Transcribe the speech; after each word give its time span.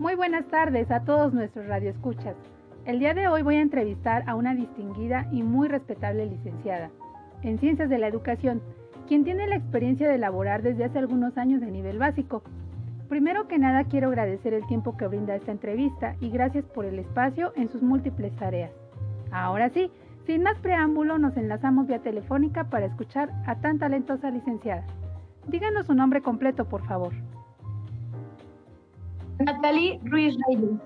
Muy 0.00 0.14
buenas 0.14 0.46
tardes 0.46 0.90
a 0.90 1.04
todos 1.04 1.34
nuestros 1.34 1.66
radioescuchas. 1.66 2.34
El 2.86 3.00
día 3.00 3.12
de 3.12 3.28
hoy 3.28 3.42
voy 3.42 3.56
a 3.56 3.60
entrevistar 3.60 4.24
a 4.26 4.34
una 4.34 4.54
distinguida 4.54 5.28
y 5.30 5.42
muy 5.42 5.68
respetable 5.68 6.24
licenciada 6.24 6.88
en 7.42 7.58
Ciencias 7.58 7.90
de 7.90 7.98
la 7.98 8.08
Educación, 8.08 8.62
quien 9.06 9.24
tiene 9.24 9.46
la 9.46 9.56
experiencia 9.56 10.08
de 10.08 10.14
elaborar 10.14 10.62
desde 10.62 10.84
hace 10.84 10.98
algunos 10.98 11.36
años 11.36 11.60
de 11.60 11.70
nivel 11.70 11.98
básico. 11.98 12.42
Primero 13.10 13.46
que 13.46 13.58
nada 13.58 13.84
quiero 13.84 14.08
agradecer 14.08 14.54
el 14.54 14.66
tiempo 14.68 14.96
que 14.96 15.06
brinda 15.06 15.34
esta 15.34 15.52
entrevista 15.52 16.16
y 16.18 16.30
gracias 16.30 16.64
por 16.64 16.86
el 16.86 16.98
espacio 16.98 17.52
en 17.54 17.68
sus 17.68 17.82
múltiples 17.82 18.34
tareas. 18.36 18.72
Ahora 19.30 19.68
sí, 19.68 19.90
sin 20.24 20.42
más 20.42 20.56
preámbulo, 20.60 21.18
nos 21.18 21.36
enlazamos 21.36 21.88
vía 21.88 21.98
telefónica 21.98 22.64
para 22.64 22.86
escuchar 22.86 23.28
a 23.46 23.60
tan 23.60 23.78
talentosa 23.78 24.30
licenciada. 24.30 24.86
Díganos 25.48 25.84
su 25.84 25.92
nombre 25.92 26.22
completo, 26.22 26.64
por 26.64 26.86
favor. 26.86 27.12
Natalie 29.40 29.98
Ruiz 30.04 30.36
Reyes. 30.46 30.78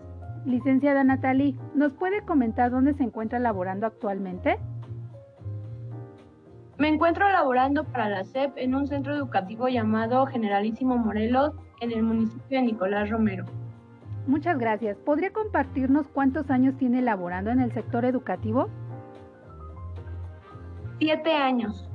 Licenciada 0.44 1.02
Natalie, 1.02 1.56
¿nos 1.74 1.92
puede 1.92 2.24
comentar 2.24 2.70
dónde 2.70 2.94
se 2.94 3.02
encuentra 3.02 3.40
laborando 3.40 3.84
actualmente? 3.84 4.58
Me 6.78 6.86
encuentro 6.86 7.28
laborando 7.28 7.82
para 7.82 8.08
la 8.08 8.22
SEP 8.22 8.56
en 8.56 8.76
un 8.76 8.86
centro 8.86 9.12
educativo 9.12 9.66
llamado 9.66 10.26
Generalísimo 10.26 10.96
Morelos 10.96 11.52
en 11.80 11.90
el 11.90 12.04
municipio 12.04 12.58
de 12.60 12.62
Nicolás 12.62 13.10
Romero. 13.10 13.44
Muchas 14.28 14.56
gracias. 14.56 14.98
¿Podría 14.98 15.32
compartirnos 15.32 16.06
cuántos 16.06 16.48
años 16.48 16.76
tiene 16.76 17.02
laborando 17.02 17.50
en 17.50 17.60
el 17.60 17.72
sector 17.72 18.04
educativo? 18.04 18.68
Siete 21.00 21.32
años. 21.32 21.90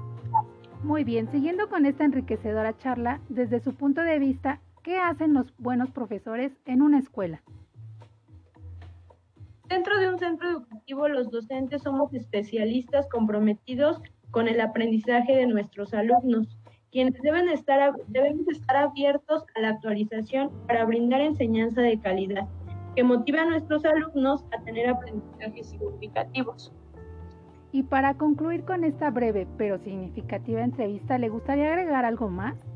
Muy 0.84 1.06
bien, 1.06 1.30
siguiendo 1.32 1.70
con 1.70 1.86
esta 1.86 2.04
enriquecedora 2.04 2.76
charla, 2.78 3.22
desde 3.30 3.62
su 3.62 3.76
punto 3.76 4.02
de 4.02 4.20
vista, 4.20 4.60
¿qué 4.84 4.98
hacen 4.98 5.34
los 5.34 5.54
buenos 5.58 5.92
profesores 5.92 6.52
en 6.66 6.82
una 6.82 7.00
escuela? 7.00 7.42
Dentro 9.68 10.00
de 10.00 10.10
un 10.10 10.18
centro 10.18 10.50
educativo, 10.50 11.08
los 11.08 11.30
docentes 11.30 11.84
somos 11.84 12.14
especialistas 12.14 13.08
comprometidos 13.08 14.02
con 14.32 14.48
el 14.48 14.60
aprendizaje 14.62 15.36
de 15.36 15.46
nuestros 15.46 15.94
alumnos, 15.94 16.58
quienes 16.92 17.22
deben 17.22 17.50
estar, 17.50 17.94
debemos 18.08 18.48
estar 18.48 18.76
abiertos 18.76 19.46
a 19.56 19.62
la 19.62 19.70
actualización 19.70 20.50
para 20.68 20.86
brindar 20.86 21.22
enseñanza 21.22 21.82
de 21.82 22.00
calidad, 22.00 22.48
que 22.96 23.04
motive 23.04 23.40
a 23.40 23.46
nuestros 23.46 23.86
alumnos 23.86 24.44
a 24.58 24.64
tener 24.64 24.90
aprendizajes 24.90 25.68
significativos. 25.68 26.74
Y 27.72 27.84
para 27.84 28.16
concluir 28.16 28.64
con 28.66 28.84
esta 28.84 29.12
breve 29.12 29.48
pero 29.58 29.78
significativa 29.78 30.64
entrevista, 30.64 31.20
¿le 31.20 31.30
gustaría 31.30 31.68
agregar 31.72 32.06
algo 32.06 32.28
más? 32.30 32.69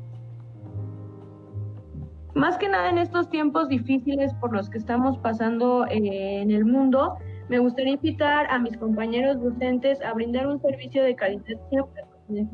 Más 2.34 2.58
que 2.58 2.68
nada 2.68 2.90
en 2.90 2.98
estos 2.98 3.30
tiempos 3.30 3.68
difíciles 3.68 4.34
por 4.34 4.52
los 4.52 4.68
que 4.68 4.78
estamos 4.78 5.18
pasando 5.18 5.86
eh, 5.86 6.40
en 6.40 6.50
el 6.50 6.64
mundo, 6.64 7.16
me 7.48 7.58
gustaría 7.58 7.94
invitar 7.94 8.46
a 8.50 8.58
mis 8.58 8.76
compañeros 8.76 9.40
docentes 9.40 10.02
a 10.02 10.12
brindar 10.14 10.48
un 10.48 10.60
servicio 10.60 11.04
de 11.04 11.14
calidad 11.14 11.44
siempre 11.68 12.02
el 12.30 12.48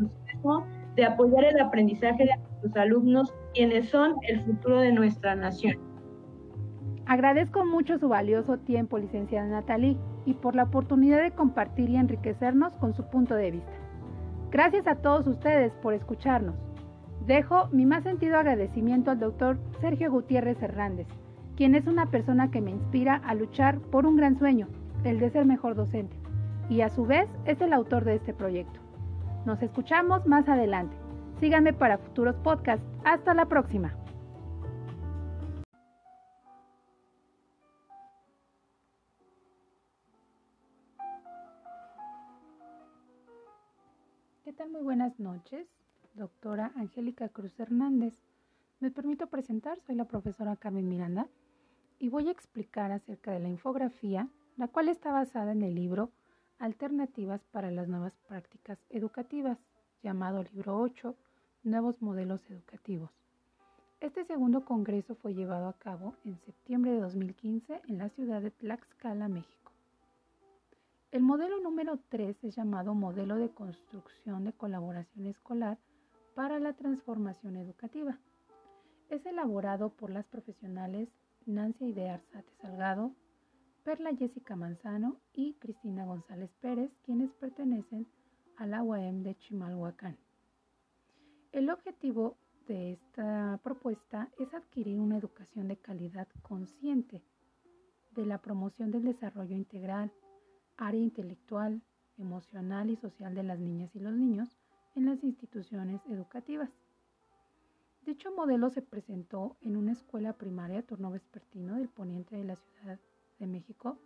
de 0.97 1.05
apoyar 1.05 1.45
el 1.45 1.61
aprendizaje 1.61 2.25
de 2.25 2.37
nuestros 2.37 2.77
alumnos, 2.77 3.35
quienes 3.55 3.89
son 3.89 4.17
el 4.29 4.41
futuro 4.43 4.81
de 4.81 4.93
nuestra 4.93 5.35
nación. 5.35 5.79
Agradezco 7.07 7.65
mucho 7.65 7.99
su 7.99 8.09
valioso 8.09 8.59
tiempo, 8.59 8.99
licenciada 8.99 9.47
Natalie, 9.47 9.97
y 10.27 10.35
por 10.35 10.55
la 10.55 10.65
oportunidad 10.65 11.23
de 11.23 11.31
compartir 11.31 11.89
y 11.89 11.97
enriquecernos 11.97 12.75
con 12.75 12.95
su 12.95 13.09
punto 13.09 13.35
de 13.35 13.53
vista. 13.53 13.73
Gracias 14.51 14.87
a 14.87 14.97
todos 14.97 15.27
ustedes 15.27 15.73
por 15.83 15.95
escucharnos. 15.95 16.57
Dejo 17.27 17.69
mi 17.71 17.87
más 17.87 18.03
sentido 18.03 18.39
agradecimiento 18.39 19.11
al 19.11 19.21
doctor 19.21 19.59
Sergio 19.81 20.11
Gutiérrez 20.11 20.61
Hernández, 20.63 21.07
quien 21.57 21.75
es 21.75 21.87
una 21.87 22.07
persona 22.07 22.51
que 22.51 22.61
me 22.61 22.71
inspira 22.71 23.17
a 23.17 23.35
luchar 23.35 23.79
por 23.79 24.07
un 24.07 24.17
gran 24.17 24.39
sueño, 24.39 24.69
el 25.05 25.21
de 25.21 25.31
ser 25.31 25.45
mejor 25.45 25.75
docente, 25.75 26.17
y 26.69 26.81
a 26.81 26.89
su 26.89 27.05
vez 27.05 27.29
es 27.45 27.61
el 27.61 27.73
autor 27.73 28.05
de 28.05 28.17
este 28.17 28.33
proyecto. 28.33 28.81
Nos 29.45 29.63
escuchamos 29.63 30.27
más 30.27 30.49
adelante. 30.49 30.97
Síganme 31.41 31.73
para 31.73 31.99
futuros 31.99 32.37
podcasts. 32.37 32.85
Hasta 33.05 33.35
la 33.35 33.47
próxima. 33.47 33.95
¿Qué 44.45 44.53
tal? 44.53 44.71
Muy 44.71 44.83
buenas 44.83 45.19
noches, 45.21 45.67
doctora 46.15 46.73
Angélica 46.77 47.29
Cruz 47.29 47.59
Hernández. 47.59 48.15
Me 48.81 48.91
permito 48.91 49.27
presentar, 49.29 49.79
soy 49.81 49.95
la 49.95 50.07
profesora 50.07 50.57
Carmen 50.57 50.89
Miranda 50.89 51.29
y 51.99 52.09
voy 52.09 52.29
a 52.29 52.33
explicar 52.33 52.93
acerca 52.93 53.33
de 53.33 53.41
la 53.41 53.49
infografía, 53.49 54.29
la 54.57 54.69
cual 54.69 54.89
está 54.89 55.13
basada 55.13 55.53
en 55.53 55.63
el 55.63 55.75
libro 55.75 56.11
Alternativas 56.59 57.43
para 57.53 57.71
las 57.71 57.89
nuevas 57.89 58.15
prácticas 58.29 58.79
educativas, 58.91 59.59
llamado 60.03 60.43
Libro 60.43 60.79
8, 60.79 61.15
Nuevos 61.65 62.03
Modelos 62.03 62.43
Educativos. 62.51 63.11
Este 64.01 64.25
segundo 64.25 64.65
congreso 64.65 65.15
fue 65.15 65.35
llevado 65.35 65.69
a 65.69 65.75
cabo 65.75 66.15
en 66.25 66.39
septiembre 66.41 66.93
de 66.93 67.01
2015 67.01 67.83
en 67.89 67.99
la 67.99 68.09
ciudad 68.11 68.41
de 68.41 68.51
Tlaxcala, 68.51 69.29
México. 69.29 69.73
El 71.13 71.23
modelo 71.23 71.61
número 71.61 71.99
3 72.09 72.45
es 72.45 72.57
llamado 72.57 72.95
Modelo 72.95 73.37
de 73.37 73.51
Construcción 73.51 74.45
de 74.45 74.53
Colaboración 74.53 75.27
Escolar 75.27 75.79
para 76.35 76.59
la 76.59 76.73
Transformación 76.73 77.57
Educativa. 77.57 78.19
Es 79.09 79.27
elaborado 79.27 79.91
por 79.91 80.11
las 80.11 80.27
profesionales 80.27 81.09
Nancy 81.47 81.87
Aide 81.87 82.11
Arzate 82.11 82.53
Salgado, 82.61 83.13
Perla 83.83 84.15
Jessica 84.15 84.57
Manzano 84.57 85.17
y 85.33 85.55
Cristina 85.55 86.05
González 86.05 86.51
Pérez, 86.61 86.93
quienes 87.03 87.33
pertenecen 87.33 88.07
a 88.57 88.67
la 88.67 88.83
UAM 88.83 89.23
de 89.23 89.37
Chimalhuacán. 89.37 90.19
El 91.53 91.71
objetivo 91.71 92.37
de 92.69 92.93
esta 92.93 93.59
propuesta 93.65 94.31
es 94.39 94.55
adquirir 94.55 95.01
una 95.01 95.17
educación 95.17 95.67
de 95.69 95.77
calidad 95.77 96.29
consciente 96.43 97.23
de 98.13 98.27
la 98.27 98.39
promoción 98.39 98.91
del 98.91 99.05
desarrollo 99.05 99.57
integral, 99.57 100.13
área 100.77 101.01
intelectual, 101.01 101.83
emocional 102.19 102.91
y 102.91 102.97
social 102.97 103.35
de 103.35 103.43
las 103.43 103.59
niñas 103.59 103.97
y 103.97 104.01
los 104.01 104.13
niños 104.13 104.61
en 104.95 105.07
las 105.07 105.23
instituciones 105.25 106.01
educativas. 106.07 106.71
Dicho 108.05 108.33
modelo 108.33 108.71
se 108.71 108.83
presentó 108.83 109.57
en 109.61 109.77
una 109.77 109.93
escuela 109.93 110.33
primaria 110.33 110.83
turno 110.83 111.11
vespertino 111.11 111.77
del 111.77 111.89
poniente 111.89 112.37
de 112.37 112.45
la 112.45 112.57
Ciudad 112.57 112.99
de 113.39 113.47
México, 113.47 113.99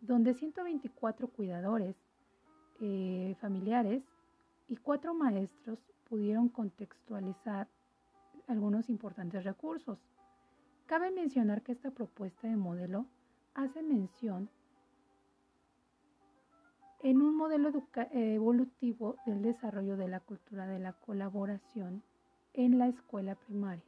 donde 0.00 0.34
124 0.34 1.28
cuidadores 1.28 1.96
eh, 2.80 3.36
familiares 3.40 4.02
y 4.68 4.76
cuatro 4.76 5.14
maestros 5.14 5.78
pudieron 6.08 6.48
contextualizar 6.48 7.68
algunos 8.46 8.88
importantes 8.88 9.44
recursos. 9.44 9.98
Cabe 10.86 11.10
mencionar 11.10 11.62
que 11.62 11.72
esta 11.72 11.90
propuesta 11.90 12.48
de 12.48 12.56
modelo 12.56 13.06
hace 13.54 13.82
mención 13.82 14.50
en 17.04 17.20
un 17.20 17.36
modelo 17.36 17.70
evolutivo 18.12 19.16
del 19.26 19.42
desarrollo 19.42 19.98
de 19.98 20.08
la 20.08 20.20
cultura 20.20 20.66
de 20.66 20.78
la 20.78 20.94
colaboración 20.94 22.02
en 22.54 22.78
la 22.78 22.88
escuela 22.88 23.34
primaria. 23.34 23.84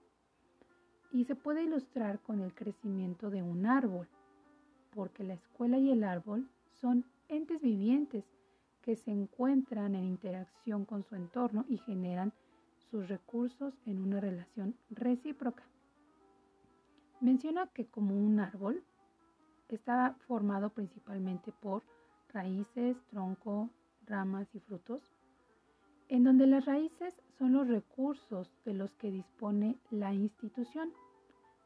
Y 1.12 1.24
se 1.24 1.34
puede 1.34 1.62
ilustrar 1.62 2.20
con 2.20 2.42
el 2.42 2.54
crecimiento 2.54 3.30
de 3.30 3.42
un 3.42 3.64
árbol, 3.64 4.06
porque 4.94 5.24
la 5.24 5.32
escuela 5.32 5.78
y 5.78 5.90
el 5.90 6.04
árbol 6.04 6.46
son 6.82 7.06
entes 7.28 7.62
vivientes 7.62 8.26
que 8.82 8.96
se 8.96 9.12
encuentran 9.12 9.94
en 9.94 10.04
interacción 10.04 10.84
con 10.84 11.02
su 11.02 11.16
entorno 11.16 11.64
y 11.70 11.78
generan 11.78 12.34
sus 12.90 13.08
recursos 13.08 13.72
en 13.86 14.02
una 14.02 14.20
relación 14.20 14.76
recíproca. 14.90 15.64
Menciona 17.22 17.66
que 17.68 17.86
como 17.86 18.14
un 18.14 18.40
árbol 18.40 18.84
está 19.70 20.16
formado 20.26 20.68
principalmente 20.68 21.50
por 21.50 21.82
raíces, 22.36 23.02
tronco, 23.08 23.70
ramas 24.06 24.46
y 24.54 24.60
frutos, 24.60 25.00
en 26.08 26.22
donde 26.22 26.46
las 26.46 26.66
raíces 26.66 27.14
son 27.38 27.54
los 27.54 27.66
recursos 27.66 28.52
de 28.66 28.74
los 28.74 28.94
que 28.96 29.10
dispone 29.10 29.78
la 29.90 30.12
institución, 30.12 30.92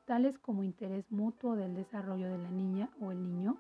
tales 0.07 0.39
como 0.39 0.63
interés 0.63 1.11
mutuo 1.11 1.57
del 1.57 1.75
desarrollo 1.75 2.31
de 2.31 2.39
la 2.39 2.51
niña 2.51 2.89
o 3.01 3.11
el 3.11 3.21
niño, 3.21 3.57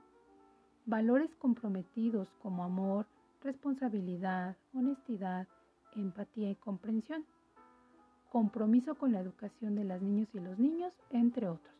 valores 0.86 1.34
comprometidos 1.34 2.32
como 2.42 2.62
amor, 2.62 3.06
responsabilidad, 3.42 4.56
honestidad, 4.72 5.48
empatía 5.96 6.48
y 6.48 6.54
comprensión, 6.54 7.24
compromiso 8.30 8.94
con 8.94 9.10
la 9.10 9.18
educación 9.18 9.74
de 9.74 9.82
las 9.82 10.00
niñas 10.00 10.28
y 10.32 10.38
los 10.38 10.60
niños, 10.60 10.94
entre 11.10 11.48
otros. 11.48 11.74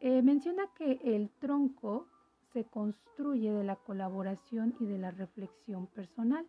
Eh, 0.00 0.20
menciona 0.20 0.64
que 0.76 1.00
el 1.04 1.30
tronco 1.38 2.08
se 2.54 2.64
construye 2.64 3.52
de 3.52 3.64
la 3.64 3.74
colaboración 3.74 4.76
y 4.78 4.86
de 4.86 4.96
la 4.96 5.10
reflexión 5.10 5.88
personal. 5.88 6.46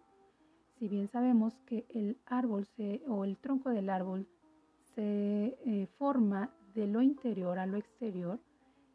Si 0.78 0.88
bien 0.88 1.08
sabemos 1.08 1.60
que 1.66 1.88
el 1.90 2.20
árbol 2.28 2.66
se, 2.66 3.02
o 3.08 3.26
el 3.26 3.38
tronco 3.38 3.72
del 3.72 3.90
árbol 3.90 4.28
se 4.94 5.58
eh, 5.66 5.88
forma 5.98 6.52
de 6.76 6.86
lo 6.86 7.02
interior 7.02 7.58
a 7.58 7.66
lo 7.66 7.78
exterior, 7.78 8.40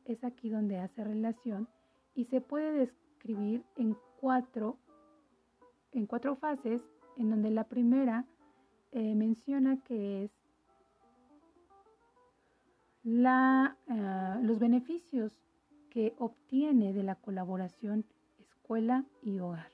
es 0.04 0.22
aquí 0.22 0.50
donde 0.50 0.78
hace 0.78 1.02
relación 1.02 1.68
y 2.14 2.26
se 2.26 2.40
puede 2.40 2.72
describir 2.72 3.64
en 3.76 3.96
cuatro, 4.20 4.78
en 5.92 6.06
cuatro 6.06 6.36
fases, 6.36 6.80
en 7.16 7.30
donde 7.30 7.50
la 7.50 7.64
primera 7.64 8.24
eh, 8.92 9.16
menciona 9.16 9.82
que 9.82 10.24
es 10.24 10.30
la, 13.02 13.76
eh, 13.88 14.44
los 14.44 14.60
beneficios 14.60 15.49
que 15.90 16.14
obtiene 16.18 16.92
de 16.92 17.02
la 17.02 17.16
colaboración 17.16 18.04
escuela 18.38 19.04
y 19.22 19.40
hogar. 19.40 19.70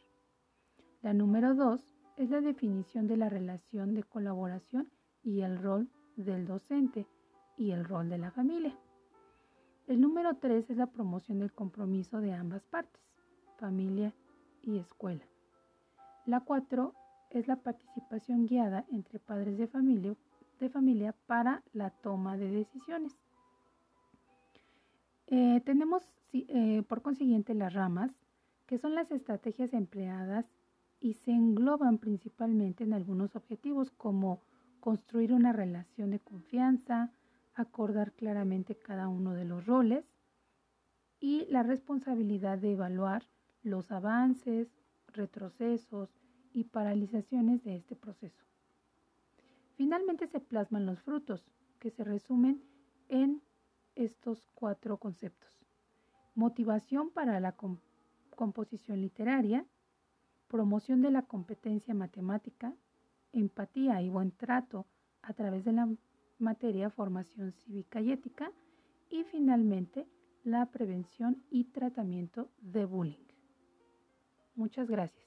La 1.02 1.12
número 1.12 1.54
dos 1.54 1.80
es 2.16 2.30
la 2.30 2.40
definición 2.40 3.06
de 3.06 3.16
la 3.16 3.28
relación 3.28 3.94
de 3.94 4.02
colaboración 4.02 4.90
y 5.22 5.42
el 5.42 5.62
rol 5.62 5.88
del 6.16 6.46
docente 6.46 7.06
y 7.56 7.72
el 7.72 7.84
rol 7.84 8.08
de 8.08 8.18
la 8.18 8.30
familia. 8.30 8.76
El 9.86 10.00
número 10.00 10.34
tres 10.36 10.68
es 10.70 10.76
la 10.76 10.86
promoción 10.86 11.38
del 11.38 11.52
compromiso 11.52 12.20
de 12.20 12.32
ambas 12.32 12.64
partes, 12.64 13.00
familia 13.58 14.12
y 14.62 14.78
escuela. 14.78 15.24
La 16.24 16.40
cuatro 16.40 16.94
es 17.30 17.46
la 17.46 17.56
participación 17.56 18.46
guiada 18.46 18.84
entre 18.90 19.20
padres 19.20 19.58
de 19.58 19.68
familia, 19.68 20.16
de 20.58 20.70
familia 20.70 21.14
para 21.26 21.62
la 21.72 21.90
toma 21.90 22.36
de 22.36 22.50
decisiones. 22.50 23.14
Eh, 25.28 25.60
tenemos 25.64 26.02
eh, 26.32 26.82
por 26.88 27.02
consiguiente 27.02 27.54
las 27.54 27.74
ramas, 27.74 28.12
que 28.66 28.78
son 28.78 28.94
las 28.94 29.10
estrategias 29.10 29.72
empleadas 29.72 30.46
y 31.00 31.14
se 31.14 31.32
engloban 31.32 31.98
principalmente 31.98 32.84
en 32.84 32.92
algunos 32.92 33.36
objetivos 33.36 33.90
como 33.90 34.42
construir 34.80 35.32
una 35.32 35.52
relación 35.52 36.10
de 36.10 36.20
confianza, 36.20 37.12
acordar 37.54 38.12
claramente 38.12 38.76
cada 38.76 39.08
uno 39.08 39.32
de 39.32 39.44
los 39.44 39.66
roles 39.66 40.04
y 41.20 41.46
la 41.48 41.62
responsabilidad 41.62 42.58
de 42.58 42.72
evaluar 42.72 43.24
los 43.62 43.90
avances, 43.90 44.68
retrocesos 45.08 46.10
y 46.52 46.64
paralizaciones 46.64 47.64
de 47.64 47.76
este 47.76 47.96
proceso. 47.96 48.44
Finalmente 49.76 50.26
se 50.26 50.40
plasman 50.40 50.86
los 50.86 51.00
frutos, 51.00 51.44
que 51.78 51.90
se 51.90 52.04
resumen 52.04 52.62
en 53.08 53.42
estos 53.96 54.46
cuatro 54.54 54.98
conceptos. 54.98 55.50
Motivación 56.34 57.10
para 57.10 57.40
la 57.40 57.56
composición 58.36 59.00
literaria, 59.00 59.66
promoción 60.48 61.02
de 61.02 61.10
la 61.10 61.22
competencia 61.22 61.94
matemática, 61.94 62.74
empatía 63.32 64.00
y 64.02 64.08
buen 64.08 64.30
trato 64.30 64.86
a 65.22 65.32
través 65.32 65.64
de 65.64 65.72
la 65.72 65.88
materia 66.38 66.90
formación 66.90 67.52
cívica 67.52 68.00
y 68.00 68.12
ética 68.12 68.52
y 69.10 69.24
finalmente 69.24 70.06
la 70.44 70.66
prevención 70.66 71.42
y 71.50 71.64
tratamiento 71.64 72.50
de 72.60 72.84
bullying. 72.84 73.26
Muchas 74.54 74.88
gracias. 74.88 75.25